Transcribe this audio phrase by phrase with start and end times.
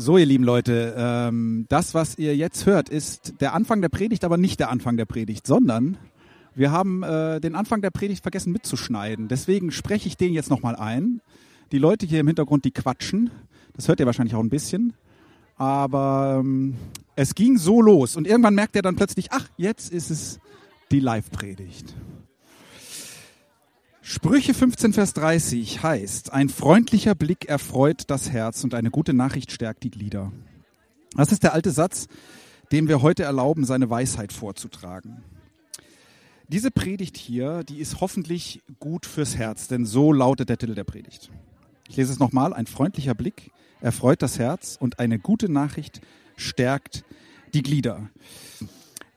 [0.00, 4.24] So, ihr lieben Leute, ähm, das, was ihr jetzt hört, ist der Anfang der Predigt,
[4.24, 5.98] aber nicht der Anfang der Predigt, sondern
[6.54, 9.28] wir haben äh, den Anfang der Predigt vergessen mitzuschneiden.
[9.28, 11.20] Deswegen spreche ich den jetzt nochmal ein.
[11.70, 13.28] Die Leute hier im Hintergrund, die quatschen.
[13.74, 14.94] Das hört ihr wahrscheinlich auch ein bisschen.
[15.56, 16.76] Aber ähm,
[17.14, 20.40] es ging so los und irgendwann merkt er dann plötzlich, ach, jetzt ist es
[20.90, 21.94] die Live-Predigt.
[24.02, 29.52] Sprüche 15, Vers 30 heißt, ein freundlicher Blick erfreut das Herz und eine gute Nachricht
[29.52, 30.32] stärkt die Glieder.
[31.14, 32.08] Das ist der alte Satz,
[32.72, 35.22] dem wir heute erlauben, seine Weisheit vorzutragen.
[36.48, 40.84] Diese Predigt hier, die ist hoffentlich gut fürs Herz, denn so lautet der Titel der
[40.84, 41.30] Predigt.
[41.88, 46.00] Ich lese es nochmal, ein freundlicher Blick erfreut das Herz und eine gute Nachricht
[46.36, 47.04] stärkt
[47.52, 48.08] die Glieder.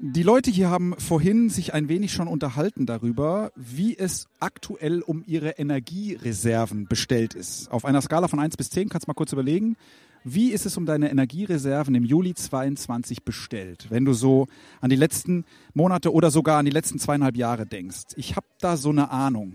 [0.05, 5.23] Die Leute hier haben vorhin sich ein wenig schon unterhalten darüber, wie es aktuell um
[5.25, 7.71] ihre Energiereserven bestellt ist.
[7.71, 9.77] Auf einer Skala von 1 bis 10 kannst du mal kurz überlegen,
[10.25, 14.47] wie ist es um deine Energiereserven im Juli 22 bestellt, wenn du so
[14.81, 18.07] an die letzten Monate oder sogar an die letzten zweieinhalb Jahre denkst?
[18.17, 19.53] Ich habe da so eine Ahnung.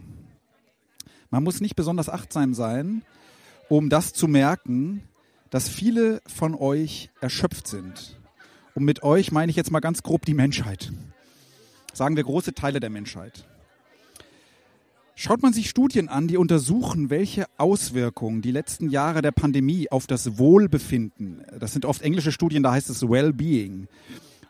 [1.28, 3.02] Man muss nicht besonders achtsam sein,
[3.68, 5.02] um das zu merken,
[5.50, 8.17] dass viele von euch erschöpft sind
[8.74, 10.92] und mit euch meine ich jetzt mal ganz grob die Menschheit.
[11.92, 13.44] Sagen wir große Teile der Menschheit.
[15.20, 20.06] Schaut man sich Studien an, die untersuchen, welche Auswirkungen die letzten Jahre der Pandemie auf
[20.06, 23.88] das Wohlbefinden, das sind oft englische Studien, da heißt es Well-Being,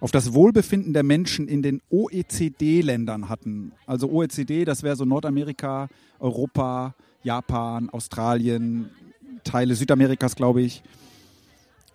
[0.01, 3.73] auf das Wohlbefinden der Menschen in den OECD-Ländern hatten.
[3.87, 5.89] Also OECD, das wäre so Nordamerika,
[6.21, 8.91] Europa, Japan, Australien,
[9.45, 10.83] Teile Südamerikas, glaube ich.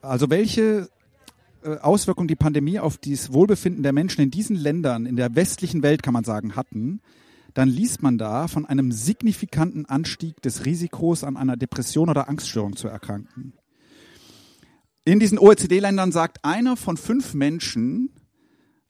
[0.01, 0.89] Also welche
[1.81, 6.03] Auswirkungen die Pandemie auf das Wohlbefinden der Menschen in diesen Ländern, in der westlichen Welt
[6.03, 7.01] kann man sagen, hatten,
[7.53, 12.75] dann liest man da von einem signifikanten Anstieg des Risikos an einer Depression oder Angststörung
[12.75, 13.53] zu erkranken.
[15.05, 18.09] In diesen OECD-Ländern sagt einer von fünf Menschen,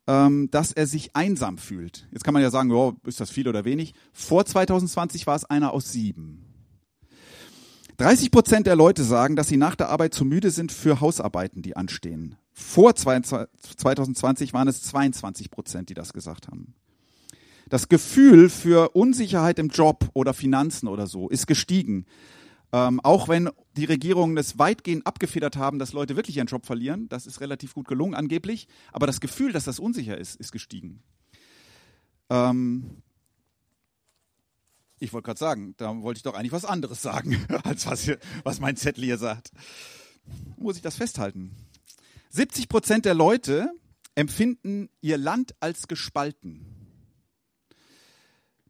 [0.08, 2.08] ähm, dass er sich einsam fühlt.
[2.12, 3.94] Jetzt kann man ja sagen, oh, ist das viel oder wenig?
[4.12, 6.46] Vor 2020 war es einer aus sieben.
[7.98, 11.62] 30 Prozent der Leute sagen, dass sie nach der Arbeit zu müde sind für Hausarbeiten,
[11.62, 12.36] die anstehen.
[12.54, 16.76] Vor 2020 waren es 22 Prozent, die das gesagt haben.
[17.68, 22.06] Das Gefühl für Unsicherheit im Job oder Finanzen oder so ist gestiegen.
[22.72, 27.10] Ähm, auch wenn die Regierungen es weitgehend abgefedert haben, dass Leute wirklich ihren Job verlieren,
[27.10, 31.02] das ist relativ gut gelungen angeblich, aber das Gefühl, dass das unsicher ist, ist gestiegen.
[32.30, 33.02] Ähm,
[35.00, 38.20] ich wollte gerade sagen, da wollte ich doch eigentlich was anderes sagen, als was, hier,
[38.44, 39.52] was mein Zettel hier sagt.
[40.58, 41.52] Muss ich das festhalten?
[42.34, 43.72] 70 Prozent der Leute
[44.16, 46.66] empfinden ihr Land als gespalten.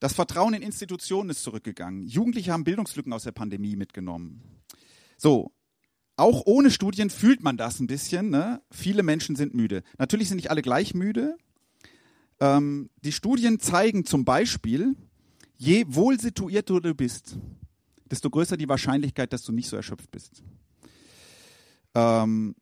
[0.01, 2.03] Das Vertrauen in Institutionen ist zurückgegangen.
[2.03, 4.43] Jugendliche haben Bildungslücken aus der Pandemie mitgenommen.
[5.17, 5.53] So,
[6.17, 8.29] auch ohne Studien fühlt man das ein bisschen.
[8.29, 8.61] Ne?
[8.69, 9.83] Viele Menschen sind müde.
[9.97, 11.37] Natürlich sind nicht alle gleich müde.
[12.41, 14.93] Ähm, die Studien zeigen zum Beispiel,
[15.55, 17.37] je wohl situierter du bist,
[18.11, 20.43] desto größer die Wahrscheinlichkeit, dass du nicht so erschöpft bist.
[21.95, 22.55] Ähm,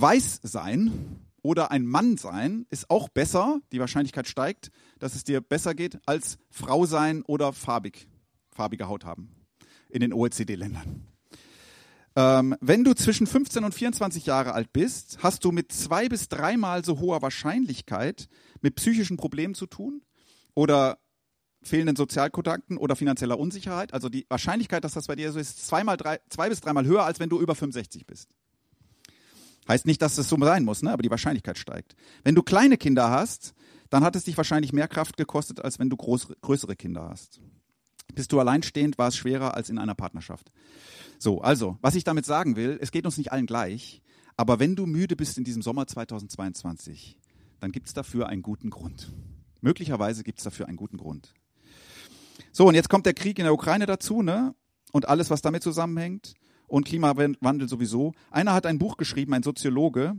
[0.00, 5.40] weiß sein oder ein Mann sein ist auch besser, die Wahrscheinlichkeit steigt, dass es dir
[5.40, 8.08] besser geht, als Frau sein oder farbig,
[8.50, 9.30] farbige Haut haben
[9.88, 11.06] in den OECD-Ländern.
[12.16, 16.28] Ähm, wenn du zwischen 15 und 24 Jahre alt bist, hast du mit zwei bis
[16.28, 18.28] dreimal so hoher Wahrscheinlichkeit
[18.62, 20.02] mit psychischen Problemen zu tun
[20.54, 20.98] oder
[21.62, 23.92] fehlenden Sozialkontakten oder finanzieller Unsicherheit.
[23.92, 27.04] Also die Wahrscheinlichkeit, dass das bei dir so ist, zweimal drei, zwei bis dreimal höher,
[27.04, 28.30] als wenn du über 65 bist.
[29.68, 30.92] Heißt nicht, dass es so sein muss, ne?
[30.92, 31.96] aber die Wahrscheinlichkeit steigt.
[32.22, 33.54] Wenn du kleine Kinder hast,
[33.90, 37.40] dann hat es dich wahrscheinlich mehr Kraft gekostet, als wenn du groß, größere Kinder hast.
[38.14, 40.52] Bist du alleinstehend, war es schwerer als in einer Partnerschaft.
[41.18, 44.02] So, also, was ich damit sagen will, es geht uns nicht allen gleich,
[44.36, 47.18] aber wenn du müde bist in diesem Sommer 2022,
[47.58, 49.12] dann gibt es dafür einen guten Grund.
[49.60, 51.34] Möglicherweise gibt es dafür einen guten Grund.
[52.52, 54.54] So, und jetzt kommt der Krieg in der Ukraine dazu, ne?
[54.92, 56.34] Und alles, was damit zusammenhängt
[56.66, 58.12] und Klimawandel sowieso.
[58.30, 60.16] Einer hat ein Buch geschrieben, ein Soziologe,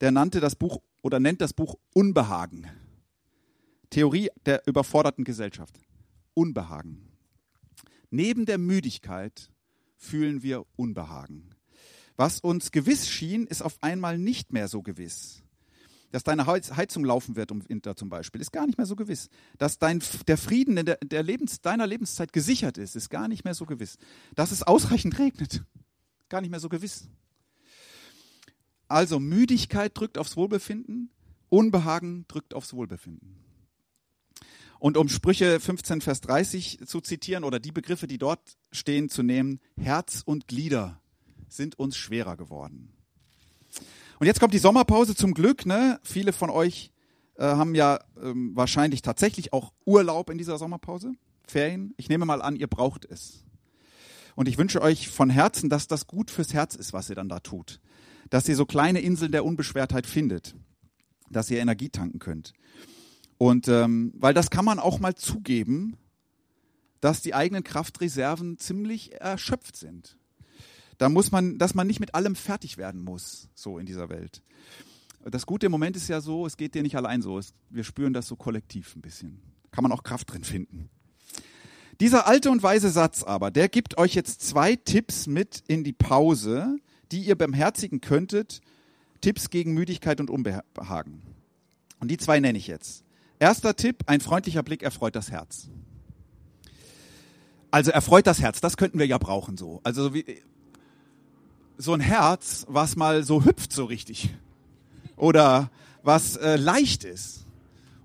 [0.00, 2.66] der nannte das Buch oder nennt das Buch Unbehagen.
[3.90, 5.80] Theorie der überforderten Gesellschaft.
[6.34, 7.08] Unbehagen.
[8.10, 9.50] Neben der Müdigkeit
[9.96, 11.50] fühlen wir Unbehagen.
[12.16, 15.42] Was uns gewiss schien, ist auf einmal nicht mehr so gewiss.
[16.10, 19.28] dass deine Heizung laufen wird im Winter zum Beispiel, ist gar nicht mehr so gewiss.
[19.58, 23.54] Dass dein, der Frieden der, der Lebens, deiner Lebenszeit gesichert ist, ist gar nicht mehr
[23.54, 23.98] so gewiss.
[24.34, 25.64] Dass es ausreichend regnet,
[26.28, 27.08] gar nicht mehr so gewiss.
[28.88, 31.10] Also Müdigkeit drückt aufs Wohlbefinden,
[31.50, 33.36] Unbehagen drückt aufs Wohlbefinden.
[34.78, 39.22] Und um Sprüche 15, Vers 30 zu zitieren oder die Begriffe, die dort stehen, zu
[39.22, 41.00] nehmen, Herz und Glieder
[41.48, 42.92] sind uns schwerer geworden.
[44.20, 45.66] Und jetzt kommt die Sommerpause zum Glück.
[45.66, 46.00] Ne?
[46.02, 46.92] Viele von euch
[47.36, 51.12] äh, haben ja ähm, wahrscheinlich tatsächlich auch Urlaub in dieser Sommerpause,
[51.46, 51.94] Ferien.
[51.96, 53.44] Ich nehme mal an, ihr braucht es.
[54.38, 57.28] Und ich wünsche euch von Herzen, dass das gut fürs Herz ist, was ihr dann
[57.28, 57.80] da tut.
[58.30, 60.54] Dass ihr so kleine Inseln der Unbeschwertheit findet,
[61.28, 62.52] dass ihr Energie tanken könnt.
[63.36, 65.96] Und ähm, weil das kann man auch mal zugeben,
[67.00, 70.16] dass die eigenen Kraftreserven ziemlich erschöpft sind.
[70.98, 74.44] Da muss man, dass man nicht mit allem fertig werden muss, so in dieser Welt.
[75.24, 77.38] Das Gute im Moment ist ja so, es geht dir nicht allein so.
[77.38, 79.42] Es, wir spüren das so kollektiv ein bisschen.
[79.72, 80.90] Kann man auch Kraft drin finden.
[82.00, 85.92] Dieser alte und weise Satz aber, der gibt euch jetzt zwei Tipps mit in die
[85.92, 86.78] Pause,
[87.10, 88.60] die ihr beherzigen könntet.
[89.20, 91.22] Tipps gegen Müdigkeit und Unbehagen.
[91.98, 93.02] Und die zwei nenne ich jetzt.
[93.40, 95.68] Erster Tipp, ein freundlicher Blick erfreut das Herz.
[97.70, 99.80] Also erfreut das Herz, das könnten wir ja brauchen so.
[99.82, 100.40] Also wie,
[101.76, 104.34] so ein Herz, was mal so hüpft so richtig.
[105.16, 105.70] Oder
[106.02, 107.44] was äh, leicht ist.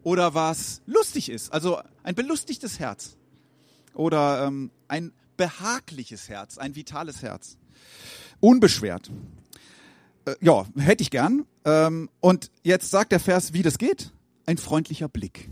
[0.04, 1.54] Oder was lustig ist.
[1.54, 3.18] Also ein belustigtes Herz.
[3.94, 7.58] Oder ähm, ein behagliches Herz, ein vitales Herz.
[8.40, 9.12] Unbeschwert.
[10.26, 11.46] Äh, ja, hätte ich gern.
[11.66, 14.12] Ähm, und jetzt sagt der Vers, wie das geht.
[14.46, 15.50] Ein freundlicher Blick.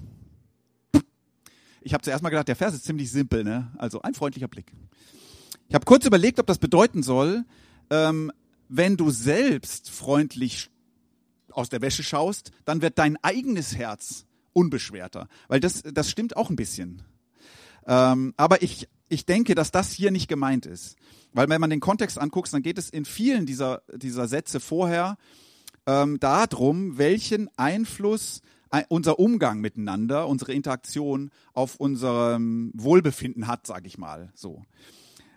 [1.81, 3.71] Ich habe zuerst mal gedacht, der Vers ist ziemlich simpel, ne?
[3.77, 4.71] Also ein freundlicher Blick.
[5.67, 7.43] Ich habe kurz überlegt, ob das bedeuten soll,
[7.89, 8.31] ähm,
[8.69, 10.69] wenn du selbst freundlich
[11.49, 15.27] aus der Wäsche schaust, dann wird dein eigenes Herz unbeschwerter.
[15.47, 17.03] Weil das, das stimmt auch ein bisschen.
[17.88, 20.95] Ähm, aber ich, ich denke, dass das hier nicht gemeint ist.
[21.33, 25.18] Weil wenn man den Kontext anguckt, dann geht es in vielen dieser, dieser Sätze vorher
[25.86, 28.42] ähm, darum, welchen Einfluss
[28.88, 34.63] unser Umgang miteinander, unsere Interaktion auf unserem Wohlbefinden hat, sage ich mal so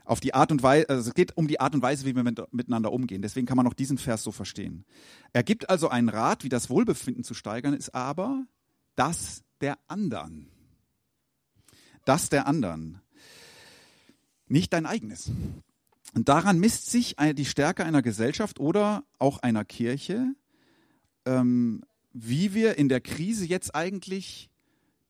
[0.05, 2.23] auf die Art und Weise, also es geht um die Art und Weise, wie wir
[2.23, 3.23] mit, miteinander umgehen.
[3.23, 4.85] Deswegen kann man auch diesen Vers so verstehen.
[5.33, 8.45] Er gibt also einen Rat, wie das Wohlbefinden zu steigern, ist aber
[8.97, 10.51] das der anderen.
[12.05, 13.01] Das der anderen.
[14.47, 15.31] Nicht dein eigenes.
[16.15, 20.35] Und daran misst sich die Stärke einer Gesellschaft oder auch einer Kirche,
[21.25, 24.51] ähm, wie wir in der Krise jetzt eigentlich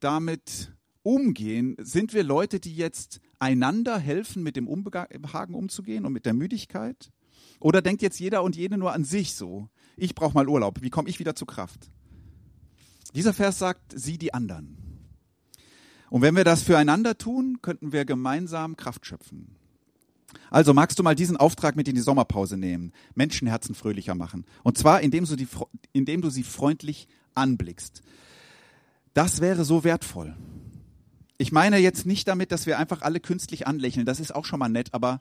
[0.00, 1.76] damit umgehen.
[1.78, 7.10] Sind wir Leute, die jetzt einander helfen, mit dem Unbehagen umzugehen und mit der Müdigkeit?
[7.60, 9.68] Oder denkt jetzt jeder und jede nur an sich so?
[9.96, 10.80] Ich brauche mal Urlaub.
[10.80, 11.90] Wie komme ich wieder zu Kraft?
[13.14, 14.83] Dieser Vers sagt, sie die anderen.
[16.14, 19.56] Und wenn wir das füreinander tun, könnten wir gemeinsam Kraft schöpfen.
[20.48, 24.44] Also magst du mal diesen Auftrag mit in die Sommerpause nehmen, Menschenherzen fröhlicher machen.
[24.62, 25.48] Und zwar, indem du, die,
[25.92, 28.04] indem du sie freundlich anblickst.
[29.12, 30.36] Das wäre so wertvoll.
[31.36, 34.06] Ich meine jetzt nicht damit, dass wir einfach alle künstlich anlächeln.
[34.06, 35.18] Das ist auch schon mal nett, aber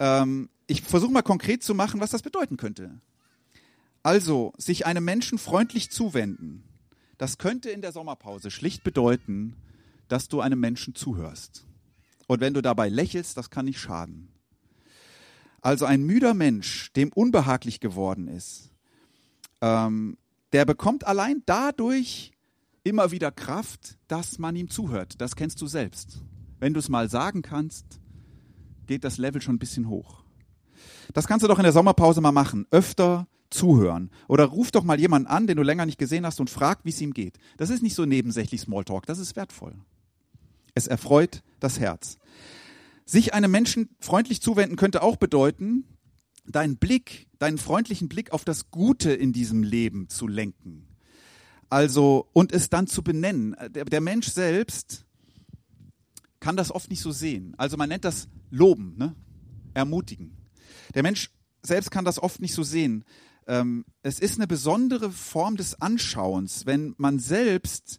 [0.00, 3.00] ähm, ich versuche mal konkret zu machen, was das bedeuten könnte.
[4.02, 6.64] Also, sich einem Menschen freundlich zuwenden,
[7.16, 9.54] das könnte in der Sommerpause schlicht bedeuten,
[10.08, 11.66] dass du einem Menschen zuhörst.
[12.26, 14.28] Und wenn du dabei lächelst, das kann nicht schaden.
[15.60, 18.70] Also ein müder Mensch, dem unbehaglich geworden ist,
[19.60, 20.16] ähm,
[20.52, 22.32] der bekommt allein dadurch
[22.84, 25.20] immer wieder Kraft, dass man ihm zuhört.
[25.20, 26.22] Das kennst du selbst.
[26.60, 27.84] Wenn du es mal sagen kannst,
[28.86, 30.22] geht das Level schon ein bisschen hoch.
[31.12, 32.66] Das kannst du doch in der Sommerpause mal machen.
[32.70, 34.10] Öfter zuhören.
[34.28, 36.90] Oder ruf doch mal jemanden an, den du länger nicht gesehen hast und frag, wie
[36.90, 37.38] es ihm geht.
[37.56, 39.74] Das ist nicht so nebensächlich Smalltalk, das ist wertvoll.
[40.76, 42.18] Es erfreut das Herz.
[43.06, 45.84] Sich einem Menschen freundlich zuwenden könnte auch bedeuten,
[46.46, 50.86] deinen Blick, deinen freundlichen Blick auf das Gute in diesem Leben zu lenken.
[51.70, 53.56] Also, und es dann zu benennen.
[53.70, 55.06] Der, der, Mensch selbst
[56.40, 57.54] kann das oft nicht so sehen.
[57.56, 59.16] Also man nennt das Loben, ne?
[59.72, 60.36] ermutigen.
[60.94, 61.30] Der Mensch
[61.62, 63.04] selbst kann das oft nicht so sehen.
[63.46, 67.98] Ähm, es ist eine besondere Form des Anschauens, wenn man selbst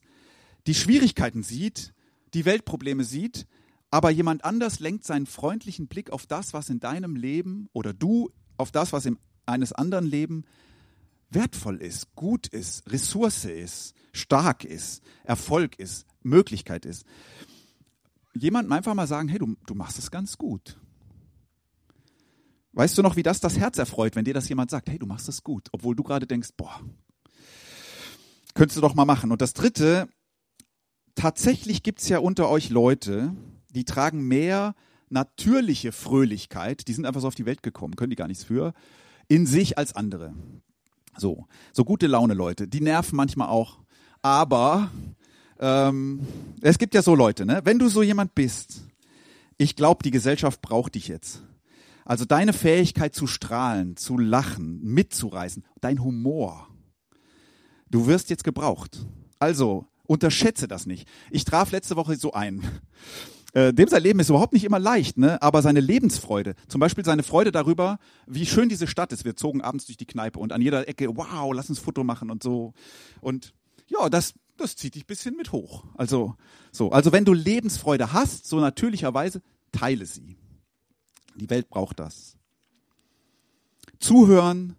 [0.68, 1.94] die Schwierigkeiten sieht,
[2.34, 3.48] die Weltprobleme sieht,
[3.90, 8.32] aber jemand anders lenkt seinen freundlichen Blick auf das, was in deinem Leben oder du
[8.58, 10.44] auf das, was in eines anderen Leben
[11.30, 17.06] wertvoll ist, gut ist, Ressource ist, stark ist, Erfolg ist, Möglichkeit ist.
[18.34, 20.78] Jemandem einfach mal sagen, hey, du, du machst es ganz gut.
[22.74, 25.08] Weißt du noch, wie das das Herz erfreut, wenn dir das jemand sagt, hey, du
[25.08, 26.80] machst es gut, obwohl du gerade denkst, boah.
[28.54, 29.32] Könntest du doch mal machen.
[29.32, 30.08] Und das dritte,
[31.18, 33.36] tatsächlich gibt's ja unter euch Leute,
[33.74, 34.76] die tragen mehr
[35.10, 38.74] natürliche Fröhlichkeit, die sind einfach so auf die Welt gekommen, können die gar nichts für,
[39.28, 40.34] in sich als andere.
[41.18, 43.80] So, so gute Laune Leute, die nerven manchmal auch,
[44.22, 44.92] aber
[45.60, 46.22] ähm,
[46.62, 47.62] es gibt ja so Leute, ne?
[47.64, 48.84] Wenn du so jemand bist,
[49.58, 51.42] ich glaube, die Gesellschaft braucht dich jetzt.
[52.06, 56.70] Also deine Fähigkeit zu strahlen, zu lachen, mitzureißen, dein Humor.
[57.90, 59.06] Du wirst jetzt gebraucht.
[59.40, 61.08] Also unterschätze das nicht.
[61.32, 62.64] Ich traf letzte Woche so ein.
[63.54, 65.42] Äh, dem sein Leben ist überhaupt nicht immer leicht, ne?
[65.42, 67.98] aber seine Lebensfreude, zum Beispiel seine Freude darüber,
[68.28, 69.26] wie schön diese Stadt ist.
[69.26, 72.30] Wir zogen abends durch die Kneipe und an jeder Ecke, wow, lass uns Foto machen
[72.30, 72.74] und so.
[73.22, 73.54] Und
[73.88, 75.86] ja, das, das zieht dich bisschen mit hoch.
[75.96, 76.36] Also,
[76.72, 76.92] so.
[76.92, 80.36] Also wenn du Lebensfreude hast, so natürlicherweise, teile sie.
[81.36, 82.38] Die Welt braucht das.
[84.00, 84.76] Zuhören,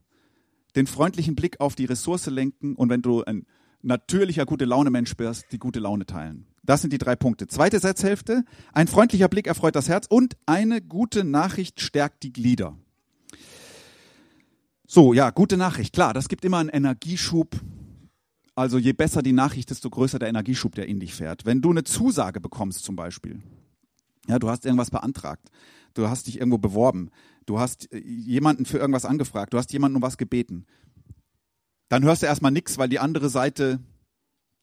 [0.76, 3.46] den freundlichen Blick auf die Ressource lenken und wenn du ein
[3.88, 6.46] natürlicher gute Laune Mensch bist, die gute Laune teilen.
[6.62, 7.48] Das sind die drei Punkte.
[7.48, 8.44] Zweite Satzhälfte.
[8.72, 12.76] Ein freundlicher Blick erfreut das Herz und eine gute Nachricht stärkt die Glieder.
[14.86, 15.92] So, ja, gute Nachricht.
[15.92, 17.56] Klar, das gibt immer einen Energieschub.
[18.54, 21.46] Also je besser die Nachricht, desto größer der Energieschub, der in dich fährt.
[21.46, 23.40] Wenn du eine Zusage bekommst zum Beispiel,
[24.28, 25.48] ja, du hast irgendwas beantragt,
[25.94, 27.10] du hast dich irgendwo beworben,
[27.46, 30.66] du hast äh, jemanden für irgendwas angefragt, du hast jemanden um was gebeten,
[31.88, 33.80] dann hörst du erstmal nichts, weil die andere Seite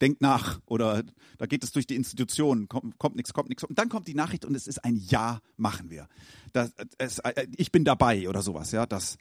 [0.01, 1.03] denkt nach oder
[1.38, 3.63] da geht es durch die Institution, kommt, kommt nichts, kommt nichts.
[3.63, 6.08] Und dann kommt die Nachricht und es ist ein Ja, machen wir.
[6.53, 8.72] Das, es, äh, ich bin dabei oder sowas.
[8.72, 9.17] Ja, das,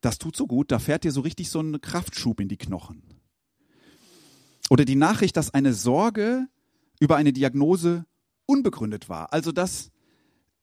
[0.00, 3.02] das tut so gut, da fährt dir so richtig so ein Kraftschub in die Knochen.
[4.70, 6.46] Oder die Nachricht, dass eine Sorge
[7.00, 8.06] über eine Diagnose
[8.46, 9.32] unbegründet war.
[9.32, 9.90] Also dass,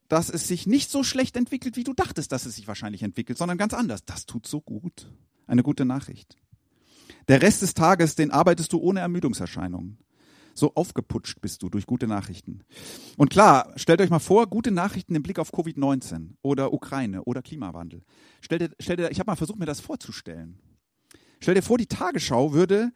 [0.08, 3.38] dass es sich nicht so schlecht entwickelt, wie du dachtest, dass es sich wahrscheinlich entwickelt,
[3.38, 4.06] sondern ganz anders.
[4.06, 5.12] Das tut so gut.
[5.48, 6.38] Eine gute Nachricht.
[7.28, 9.98] Der Rest des Tages, den arbeitest du ohne Ermüdungserscheinungen.
[10.54, 12.64] So aufgeputscht bist du durch gute Nachrichten.
[13.18, 17.42] Und klar, stellt euch mal vor, gute Nachrichten im Blick auf Covid-19 oder Ukraine oder
[17.42, 18.04] Klimawandel.
[18.42, 20.60] Stellt dir, stellt dir, ich habe mal versucht, mir das vorzustellen.
[21.40, 22.92] Stell dir vor, die Tagesschau würde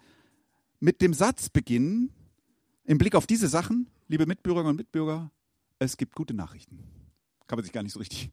[0.80, 2.12] mit dem Satz beginnen,
[2.84, 5.32] im Blick auf diese Sachen, liebe Mitbürgerinnen und Mitbürger,
[5.80, 7.03] es gibt gute Nachrichten
[7.54, 8.32] kann man sich gar nicht so richtig.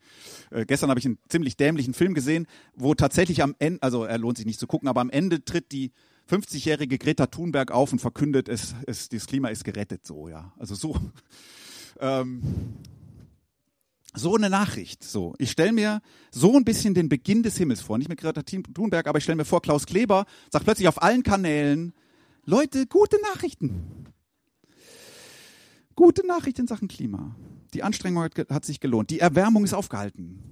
[0.50, 4.16] Äh, gestern habe ich einen ziemlich dämlichen Film gesehen, wo tatsächlich am Ende, also er
[4.16, 5.92] lohnt sich nicht zu gucken, aber am Ende tritt die
[6.30, 10.52] 50-jährige Greta Thunberg auf und verkündet, es, es, das Klima ist gerettet, so, ja.
[10.58, 10.96] Also so.
[12.02, 12.40] Ähm,
[14.14, 15.04] so eine Nachricht.
[15.04, 16.00] So, ich stelle mir
[16.30, 17.98] so ein bisschen den Beginn des Himmels vor.
[17.98, 21.22] Nicht mit Greta Thunberg, aber ich stelle mir vor, Klaus Kleber sagt plötzlich auf allen
[21.22, 21.92] Kanälen,
[22.46, 24.06] Leute, gute Nachrichten.
[25.94, 27.36] Gute Nachricht in Sachen Klima.
[27.74, 29.10] Die Anstrengung hat, hat sich gelohnt.
[29.10, 30.42] Die Erwärmung ist aufgehalten.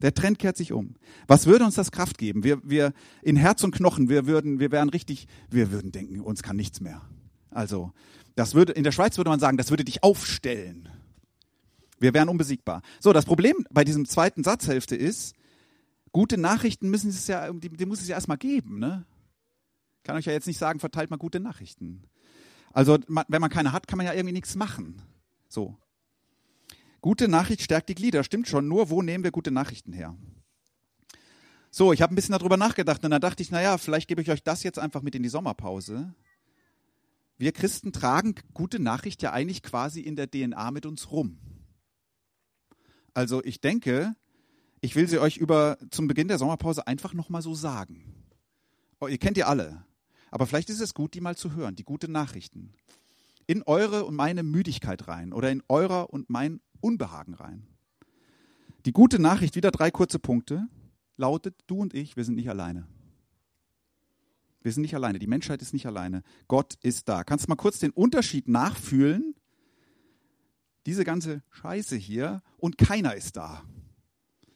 [0.00, 0.94] Der Trend kehrt sich um.
[1.26, 2.44] Was würde uns das Kraft geben?
[2.44, 6.42] Wir, wir in Herz und Knochen, wir würden, wir wären richtig, wir würden denken, uns
[6.42, 7.02] kann nichts mehr.
[7.50, 7.92] Also,
[8.36, 10.88] das würde, in der Schweiz würde man sagen, das würde dich aufstellen.
[11.98, 12.82] Wir wären unbesiegbar.
[13.00, 15.34] So, das Problem bei diesem zweiten Satzhälfte ist,
[16.12, 19.04] gute Nachrichten müssen es ja, die, die muss es ja erstmal geben, ne?
[20.04, 22.04] Kann euch ja jetzt nicht sagen, verteilt mal gute Nachrichten.
[22.72, 25.02] Also, wenn man keine hat, kann man ja irgendwie nichts machen.
[25.48, 25.76] So.
[27.00, 28.66] Gute Nachricht stärkt die Glieder, stimmt schon.
[28.68, 30.16] Nur wo nehmen wir gute Nachrichten her?
[31.70, 34.30] So, ich habe ein bisschen darüber nachgedacht und dann dachte ich, naja, vielleicht gebe ich
[34.30, 36.14] euch das jetzt einfach mit in die Sommerpause.
[37.36, 41.38] Wir Christen tragen gute Nachricht ja eigentlich quasi in der DNA mit uns rum.
[43.14, 44.16] Also ich denke,
[44.80, 48.24] ich will sie euch über zum Beginn der Sommerpause einfach nochmal so sagen.
[49.00, 49.84] Oh, ihr kennt die alle,
[50.30, 52.72] aber vielleicht ist es gut, die mal zu hören, die guten Nachrichten.
[53.46, 57.66] In eure und meine Müdigkeit rein oder in eurer und mein Unbehagen rein.
[58.84, 60.68] Die gute Nachricht, wieder drei kurze Punkte,
[61.16, 62.86] lautet, du und ich, wir sind nicht alleine.
[64.62, 66.22] Wir sind nicht alleine, die Menschheit ist nicht alleine.
[66.46, 67.24] Gott ist da.
[67.24, 69.34] Kannst du mal kurz den Unterschied nachfühlen?
[70.86, 73.62] Diese ganze Scheiße hier und keiner ist da.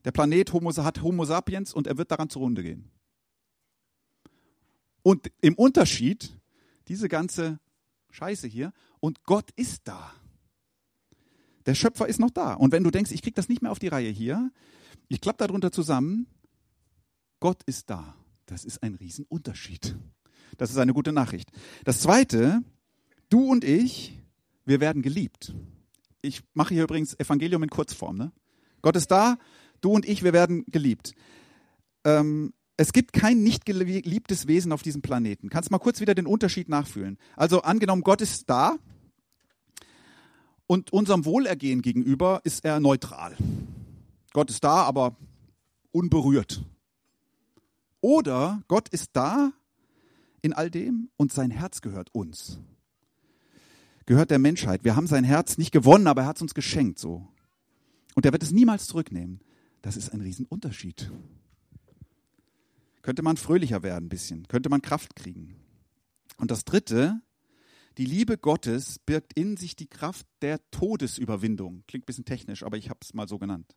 [0.04, 2.90] Der Planet Homo, hat Homo sapiens und er wird daran zugrunde gehen.
[5.02, 6.38] Und im Unterschied,
[6.88, 7.60] diese ganze
[8.10, 10.12] Scheiße hier und Gott ist da.
[11.66, 12.54] Der Schöpfer ist noch da.
[12.54, 14.50] Und wenn du denkst, ich kriege das nicht mehr auf die Reihe hier,
[15.08, 16.26] ich klappe darunter zusammen,
[17.40, 18.14] Gott ist da.
[18.46, 19.96] Das ist ein Riesenunterschied.
[20.58, 21.50] Das ist eine gute Nachricht.
[21.84, 22.62] Das Zweite,
[23.28, 24.18] du und ich,
[24.64, 25.54] wir werden geliebt.
[26.20, 28.16] Ich mache hier übrigens Evangelium in Kurzform.
[28.16, 28.32] Ne?
[28.80, 29.38] Gott ist da,
[29.80, 31.14] du und ich, wir werden geliebt.
[32.04, 35.50] Ähm, es gibt kein nicht geliebtes Wesen auf diesem Planeten.
[35.50, 37.18] Kannst mal kurz wieder den Unterschied nachfühlen?
[37.36, 38.76] Also angenommen, Gott ist da,
[40.72, 43.36] und unserem Wohlergehen gegenüber ist er neutral.
[44.32, 45.14] Gott ist da, aber
[45.90, 46.64] unberührt.
[48.00, 49.52] Oder Gott ist da,
[50.40, 52.58] in all dem und sein Herz gehört uns.
[54.06, 54.82] Gehört der Menschheit.
[54.82, 57.28] Wir haben sein Herz nicht gewonnen, aber er hat es uns geschenkt so.
[58.14, 59.42] Und er wird es niemals zurücknehmen.
[59.82, 61.12] Das ist ein Riesenunterschied.
[63.02, 65.54] Könnte man fröhlicher werden ein bisschen, könnte man Kraft kriegen.
[66.38, 67.20] Und das Dritte,
[67.98, 71.84] die Liebe Gottes birgt in sich die Kraft der Todesüberwindung.
[71.86, 73.76] Klingt ein bisschen technisch, aber ich habe es mal so genannt.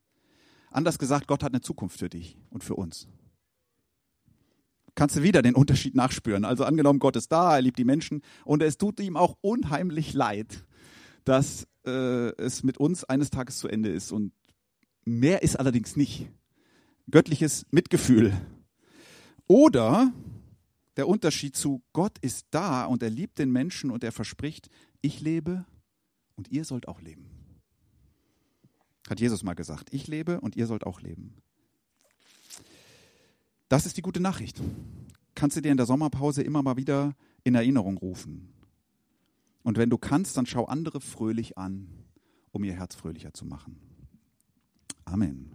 [0.71, 3.07] Anders gesagt, Gott hat eine Zukunft für dich und für uns.
[4.95, 6.45] Kannst du wieder den Unterschied nachspüren.
[6.45, 10.13] Also angenommen, Gott ist da, er liebt die Menschen und es tut ihm auch unheimlich
[10.13, 10.65] leid,
[11.25, 14.13] dass äh, es mit uns eines Tages zu Ende ist.
[14.13, 14.31] Und
[15.03, 16.29] mehr ist allerdings nicht.
[17.11, 18.33] Göttliches Mitgefühl.
[19.47, 20.13] Oder
[20.97, 24.69] der Unterschied zu Gott ist da und er liebt den Menschen und er verspricht,
[25.01, 25.65] ich lebe
[26.35, 27.29] und ihr sollt auch leben.
[29.09, 31.35] Hat Jesus mal gesagt, ich lebe und ihr sollt auch leben.
[33.69, 34.61] Das ist die gute Nachricht.
[35.35, 38.53] Kannst du dir in der Sommerpause immer mal wieder in Erinnerung rufen.
[39.63, 41.87] Und wenn du kannst, dann schau andere fröhlich an,
[42.51, 43.79] um ihr Herz fröhlicher zu machen.
[45.03, 45.54] Amen.